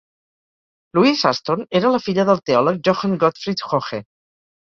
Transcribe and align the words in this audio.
Louise 0.99 1.25
Aston 1.29 1.67
era 1.81 1.91
la 1.95 2.01
filla 2.05 2.25
del 2.31 2.41
teòleg 2.49 2.81
Johann 2.89 3.15
Gottfried 3.25 3.65
Hoche. 3.69 4.01